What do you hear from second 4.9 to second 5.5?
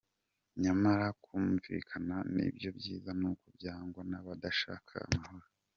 amahoro